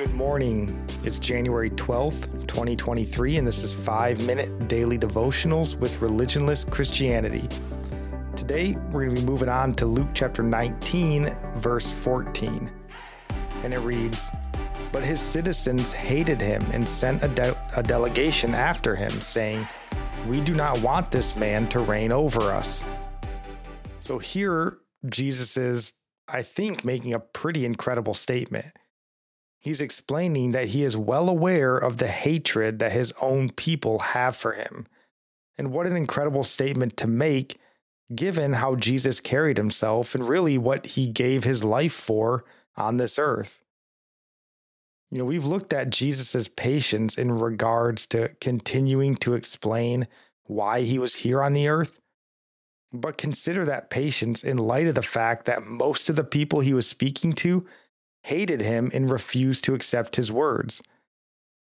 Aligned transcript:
Good 0.00 0.14
morning. 0.14 0.82
It's 1.04 1.18
January 1.18 1.68
12th, 1.68 2.46
2023, 2.46 3.36
and 3.36 3.46
this 3.46 3.62
is 3.62 3.74
5 3.74 4.24
Minute 4.24 4.66
Daily 4.66 4.96
Devotionals 4.96 5.76
with 5.76 6.00
Religionless 6.00 6.64
Christianity. 6.70 7.46
Today, 8.34 8.78
we're 8.92 9.04
going 9.04 9.14
to 9.14 9.20
be 9.20 9.26
moving 9.26 9.50
on 9.50 9.74
to 9.74 9.84
Luke 9.84 10.08
chapter 10.14 10.42
19, 10.42 11.36
verse 11.56 11.90
14. 11.90 12.70
And 13.62 13.74
it 13.74 13.80
reads 13.80 14.30
But 14.90 15.02
his 15.02 15.20
citizens 15.20 15.92
hated 15.92 16.40
him 16.40 16.64
and 16.72 16.88
sent 16.88 17.22
a, 17.22 17.28
de- 17.28 17.70
a 17.76 17.82
delegation 17.82 18.54
after 18.54 18.96
him, 18.96 19.10
saying, 19.20 19.68
We 20.26 20.40
do 20.40 20.54
not 20.54 20.80
want 20.80 21.10
this 21.10 21.36
man 21.36 21.68
to 21.68 21.78
reign 21.80 22.10
over 22.10 22.40
us. 22.44 22.82
So 23.98 24.16
here, 24.16 24.78
Jesus 25.10 25.58
is, 25.58 25.92
I 26.26 26.40
think, 26.40 26.86
making 26.86 27.12
a 27.12 27.20
pretty 27.20 27.66
incredible 27.66 28.14
statement. 28.14 28.72
He's 29.60 29.82
explaining 29.82 30.52
that 30.52 30.68
he 30.68 30.82
is 30.82 30.96
well 30.96 31.28
aware 31.28 31.76
of 31.76 31.98
the 31.98 32.08
hatred 32.08 32.78
that 32.78 32.92
his 32.92 33.12
own 33.20 33.50
people 33.50 33.98
have 33.98 34.34
for 34.34 34.52
him. 34.52 34.86
And 35.58 35.70
what 35.70 35.86
an 35.86 35.96
incredible 35.96 36.44
statement 36.44 36.96
to 36.96 37.06
make, 37.06 37.58
given 38.14 38.54
how 38.54 38.74
Jesus 38.74 39.20
carried 39.20 39.58
himself 39.58 40.14
and 40.14 40.26
really 40.26 40.56
what 40.56 40.86
he 40.86 41.08
gave 41.08 41.44
his 41.44 41.62
life 41.62 41.92
for 41.92 42.44
on 42.74 42.96
this 42.96 43.18
earth. 43.18 43.60
You 45.10 45.18
know, 45.18 45.26
we've 45.26 45.44
looked 45.44 45.74
at 45.74 45.90
Jesus' 45.90 46.48
patience 46.48 47.18
in 47.18 47.32
regards 47.32 48.06
to 48.08 48.28
continuing 48.40 49.16
to 49.16 49.34
explain 49.34 50.08
why 50.44 50.82
he 50.82 50.98
was 50.98 51.16
here 51.16 51.42
on 51.42 51.52
the 51.52 51.68
earth. 51.68 52.00
But 52.92 53.18
consider 53.18 53.64
that 53.66 53.90
patience 53.90 54.42
in 54.42 54.56
light 54.56 54.86
of 54.86 54.94
the 54.94 55.02
fact 55.02 55.44
that 55.44 55.62
most 55.62 56.08
of 56.08 56.16
the 56.16 56.24
people 56.24 56.60
he 56.60 56.72
was 56.72 56.88
speaking 56.88 57.34
to 57.34 57.66
hated 58.24 58.60
him 58.60 58.90
and 58.92 59.10
refused 59.10 59.64
to 59.64 59.74
accept 59.74 60.16
his 60.16 60.30
words. 60.32 60.82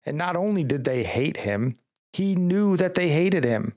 And 0.06 0.18
not 0.18 0.36
only 0.36 0.64
did 0.64 0.84
they 0.84 1.04
hate 1.04 1.38
him, 1.38 1.78
he 2.14 2.36
knew 2.36 2.76
that 2.78 2.96
they 2.96 3.10
hated 3.10 3.44
him. 3.44 3.74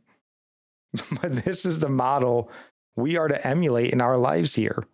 but 1.22 1.44
this 1.44 1.64
is 1.64 1.78
the 1.78 1.88
model 1.88 2.50
we 2.96 3.16
are 3.16 3.28
to 3.28 3.46
emulate 3.46 3.92
in 3.92 4.00
our 4.00 4.16
lives 4.16 4.54
here 4.54 4.84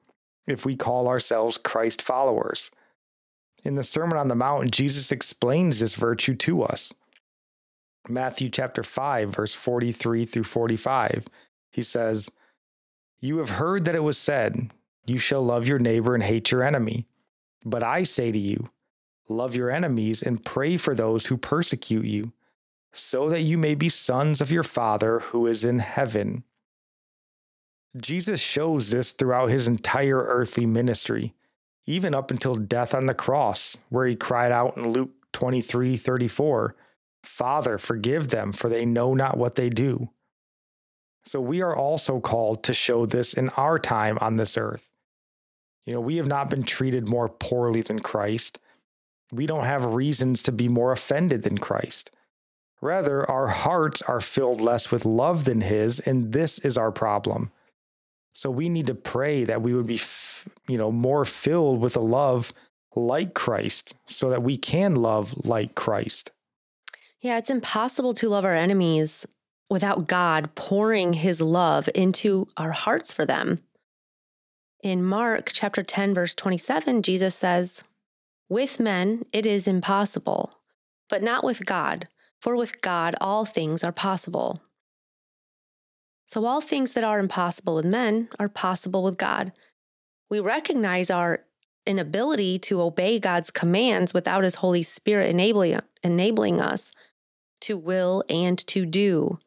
if 0.46 0.64
we 0.64 0.76
call 0.76 1.08
ourselves 1.08 1.58
Christ 1.58 2.02
followers. 2.02 2.70
In 3.62 3.74
the 3.74 3.82
Sermon 3.82 4.18
on 4.18 4.28
the 4.28 4.34
Mount, 4.34 4.70
Jesus 4.70 5.12
explains 5.12 5.78
this 5.78 5.94
virtue 5.94 6.34
to 6.36 6.62
us. 6.62 6.94
Matthew 8.08 8.48
chapter 8.48 8.82
5, 8.82 9.30
verse 9.30 9.54
43 9.54 10.24
through 10.24 10.44
45, 10.44 11.26
he 11.70 11.82
says, 11.82 12.30
You 13.20 13.38
have 13.38 13.50
heard 13.50 13.84
that 13.84 13.94
it 13.94 14.02
was 14.02 14.16
said, 14.16 14.70
You 15.06 15.18
shall 15.18 15.44
love 15.44 15.68
your 15.68 15.78
neighbor 15.78 16.14
and 16.14 16.22
hate 16.22 16.50
your 16.50 16.62
enemy. 16.62 17.06
But 17.64 17.82
I 17.82 18.02
say 18.04 18.32
to 18.32 18.38
you, 18.38 18.70
love 19.28 19.54
your 19.54 19.70
enemies 19.70 20.22
and 20.22 20.44
pray 20.44 20.76
for 20.76 20.94
those 20.94 21.26
who 21.26 21.36
persecute 21.36 22.04
you, 22.04 22.32
so 22.92 23.28
that 23.28 23.42
you 23.42 23.56
may 23.56 23.74
be 23.74 23.88
sons 23.88 24.40
of 24.40 24.50
your 24.50 24.64
Father 24.64 25.20
who 25.20 25.46
is 25.46 25.64
in 25.64 25.78
heaven. 25.78 26.44
Jesus 27.96 28.40
shows 28.40 28.90
this 28.90 29.12
throughout 29.12 29.50
his 29.50 29.66
entire 29.66 30.18
earthly 30.18 30.66
ministry, 30.66 31.34
even 31.86 32.14
up 32.14 32.30
until 32.30 32.56
death 32.56 32.94
on 32.94 33.06
the 33.06 33.14
cross, 33.14 33.76
where 33.88 34.06
he 34.06 34.16
cried 34.16 34.52
out 34.52 34.76
in 34.76 34.90
Luke 34.90 35.10
23 35.32 35.96
34, 35.96 36.74
Father, 37.22 37.78
forgive 37.78 38.28
them, 38.28 38.52
for 38.52 38.68
they 38.68 38.86
know 38.86 39.14
not 39.14 39.36
what 39.36 39.54
they 39.54 39.68
do. 39.68 40.10
So 41.24 41.40
we 41.40 41.60
are 41.60 41.76
also 41.76 42.18
called 42.18 42.62
to 42.64 42.74
show 42.74 43.06
this 43.06 43.34
in 43.34 43.50
our 43.50 43.78
time 43.78 44.18
on 44.20 44.36
this 44.36 44.56
earth. 44.56 44.89
You 45.86 45.94
know, 45.94 46.00
we 46.00 46.16
have 46.16 46.26
not 46.26 46.50
been 46.50 46.62
treated 46.62 47.08
more 47.08 47.28
poorly 47.28 47.80
than 47.80 48.00
Christ. 48.00 48.58
We 49.32 49.46
don't 49.46 49.64
have 49.64 49.84
reasons 49.84 50.42
to 50.44 50.52
be 50.52 50.68
more 50.68 50.92
offended 50.92 51.42
than 51.42 51.58
Christ. 51.58 52.10
Rather, 52.80 53.28
our 53.30 53.48
hearts 53.48 54.00
are 54.02 54.20
filled 54.20 54.60
less 54.60 54.90
with 54.90 55.04
love 55.04 55.44
than 55.44 55.60
His, 55.60 56.00
and 56.00 56.32
this 56.32 56.58
is 56.58 56.78
our 56.78 56.90
problem. 56.90 57.50
So 58.32 58.50
we 58.50 58.68
need 58.68 58.86
to 58.86 58.94
pray 58.94 59.44
that 59.44 59.62
we 59.62 59.74
would 59.74 59.86
be, 59.86 60.00
you 60.68 60.78
know, 60.78 60.90
more 60.90 61.24
filled 61.24 61.80
with 61.80 61.96
a 61.96 62.00
love 62.00 62.52
like 62.94 63.34
Christ 63.34 63.94
so 64.06 64.30
that 64.30 64.42
we 64.42 64.56
can 64.56 64.94
love 64.94 65.34
like 65.44 65.74
Christ. 65.74 66.30
Yeah, 67.20 67.38
it's 67.38 67.50
impossible 67.50 68.14
to 68.14 68.28
love 68.28 68.44
our 68.44 68.54
enemies 68.54 69.26
without 69.68 70.08
God 70.08 70.54
pouring 70.54 71.12
his 71.12 71.40
love 71.40 71.88
into 71.94 72.48
our 72.56 72.72
hearts 72.72 73.12
for 73.12 73.26
them. 73.26 73.60
In 74.82 75.04
Mark 75.04 75.50
chapter 75.52 75.82
10, 75.82 76.14
verse 76.14 76.34
27, 76.34 77.02
Jesus 77.02 77.34
says, 77.34 77.84
With 78.48 78.80
men 78.80 79.26
it 79.30 79.44
is 79.44 79.68
impossible, 79.68 80.54
but 81.10 81.22
not 81.22 81.44
with 81.44 81.66
God, 81.66 82.08
for 82.40 82.56
with 82.56 82.80
God 82.80 83.14
all 83.20 83.44
things 83.44 83.84
are 83.84 83.92
possible. 83.92 84.62
So, 86.24 86.46
all 86.46 86.62
things 86.62 86.94
that 86.94 87.04
are 87.04 87.18
impossible 87.18 87.74
with 87.74 87.84
men 87.84 88.30
are 88.38 88.48
possible 88.48 89.02
with 89.02 89.18
God. 89.18 89.52
We 90.30 90.40
recognize 90.40 91.10
our 91.10 91.44
inability 91.86 92.58
to 92.60 92.80
obey 92.80 93.18
God's 93.18 93.50
commands 93.50 94.14
without 94.14 94.44
His 94.44 94.56
Holy 94.56 94.82
Spirit 94.82 95.28
enabling, 95.28 95.80
enabling 96.02 96.58
us 96.58 96.90
to 97.62 97.76
will 97.76 98.24
and 98.30 98.58
to 98.68 98.86
do. 98.86 99.38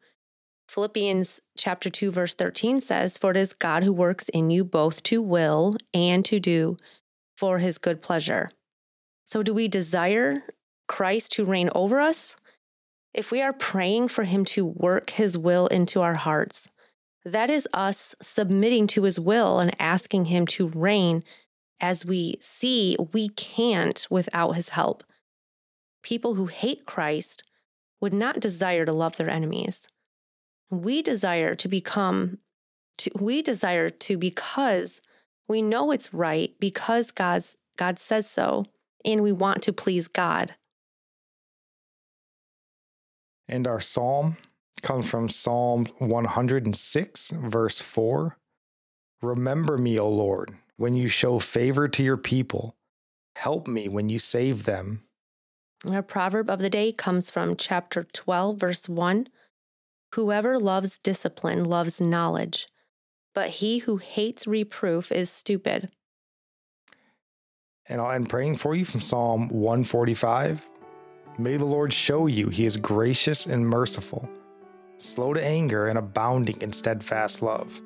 Philippians 0.74 1.40
chapter 1.56 1.88
2 1.88 2.10
verse 2.10 2.34
13 2.34 2.80
says, 2.80 3.16
"For 3.16 3.30
it 3.30 3.36
is 3.36 3.52
God 3.52 3.84
who 3.84 3.92
works 3.92 4.28
in 4.30 4.50
you 4.50 4.64
both 4.64 5.04
to 5.04 5.22
will 5.22 5.76
and 5.92 6.24
to 6.24 6.40
do 6.40 6.76
for 7.36 7.60
his 7.60 7.78
good 7.78 8.02
pleasure." 8.02 8.48
So 9.24 9.44
do 9.44 9.54
we 9.54 9.68
desire 9.68 10.42
Christ 10.88 11.30
to 11.34 11.44
reign 11.44 11.70
over 11.76 12.00
us? 12.00 12.34
If 13.12 13.30
we 13.30 13.40
are 13.40 13.52
praying 13.52 14.08
for 14.08 14.24
him 14.24 14.44
to 14.46 14.66
work 14.66 15.10
his 15.10 15.38
will 15.38 15.68
into 15.68 16.02
our 16.02 16.16
hearts, 16.16 16.68
that 17.24 17.50
is 17.50 17.68
us 17.72 18.16
submitting 18.20 18.88
to 18.88 19.04
his 19.04 19.20
will 19.20 19.60
and 19.60 19.80
asking 19.80 20.24
him 20.24 20.44
to 20.48 20.70
reign 20.70 21.22
as 21.78 22.04
we 22.04 22.36
see 22.40 22.96
we 23.12 23.28
can't 23.28 24.08
without 24.10 24.54
his 24.54 24.70
help. 24.70 25.04
People 26.02 26.34
who 26.34 26.46
hate 26.46 26.84
Christ 26.84 27.44
would 28.00 28.12
not 28.12 28.40
desire 28.40 28.84
to 28.84 28.92
love 28.92 29.16
their 29.18 29.30
enemies 29.30 29.86
we 30.70 31.02
desire 31.02 31.54
to 31.54 31.68
become 31.68 32.38
to, 32.98 33.10
we 33.18 33.42
desire 33.42 33.90
to 33.90 34.16
because 34.16 35.00
we 35.48 35.62
know 35.62 35.90
it's 35.90 36.14
right 36.14 36.54
because 36.60 37.10
God's 37.10 37.56
God 37.76 37.98
says 37.98 38.28
so 38.28 38.64
and 39.04 39.22
we 39.22 39.32
want 39.32 39.62
to 39.62 39.72
please 39.72 40.08
God. 40.08 40.54
And 43.48 43.66
our 43.66 43.80
psalm 43.80 44.36
comes 44.82 45.10
from 45.10 45.28
Psalm 45.28 45.86
106 45.98 47.30
verse 47.30 47.80
4. 47.80 48.38
Remember 49.22 49.78
me, 49.78 49.98
O 49.98 50.08
Lord, 50.08 50.56
when 50.76 50.94
you 50.94 51.08
show 51.08 51.38
favor 51.38 51.88
to 51.88 52.02
your 52.02 52.16
people. 52.16 52.76
Help 53.36 53.66
me 53.66 53.88
when 53.88 54.08
you 54.08 54.18
save 54.18 54.64
them. 54.64 55.02
Our 55.90 56.02
proverb 56.02 56.48
of 56.48 56.60
the 56.60 56.70
day 56.70 56.92
comes 56.92 57.30
from 57.30 57.56
chapter 57.56 58.04
12 58.04 58.56
verse 58.56 58.88
1. 58.88 59.28
Whoever 60.14 60.60
loves 60.60 60.98
discipline 60.98 61.64
loves 61.64 62.00
knowledge, 62.00 62.68
but 63.34 63.48
he 63.48 63.78
who 63.78 63.96
hates 63.96 64.46
reproof 64.46 65.10
is 65.10 65.28
stupid. 65.28 65.90
And 67.88 68.00
end 68.00 68.28
praying 68.28 68.58
for 68.58 68.76
you 68.76 68.84
from 68.84 69.00
Psalm 69.00 69.48
145. 69.48 70.70
May 71.36 71.56
the 71.56 71.64
Lord 71.64 71.92
show 71.92 72.28
you 72.28 72.48
he 72.48 72.64
is 72.64 72.76
gracious 72.76 73.46
and 73.46 73.68
merciful, 73.68 74.28
slow 74.98 75.34
to 75.34 75.44
anger 75.44 75.88
and 75.88 75.98
abounding 75.98 76.62
in 76.62 76.72
steadfast 76.72 77.42
love, 77.42 77.82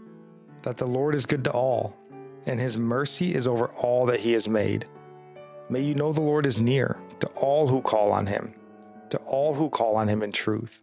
that 0.65 0.77
the 0.77 0.85
Lord 0.87 1.15
is 1.15 1.25
good 1.25 1.45
to 1.45 1.53
all, 1.53 1.97
and 2.45 2.61
his 2.61 2.77
mercy 2.77 3.35
is 3.35 3.47
over 3.47 3.69
all 3.69 4.05
that 4.05 4.21
he 4.21 4.33
has 4.33 4.47
made. 4.47 4.85
May 5.71 5.81
you 5.81 5.95
know 5.95 6.13
the 6.13 6.21
Lord 6.21 6.45
is 6.45 6.61
near 6.61 6.99
to 7.21 7.27
all 7.29 7.69
who 7.69 7.81
call 7.81 8.13
on 8.13 8.27
him, 8.27 8.55
to 9.09 9.17
all 9.21 9.55
who 9.55 9.71
call 9.71 9.97
on 9.97 10.09
him 10.09 10.23
in 10.23 10.31
truth 10.31 10.83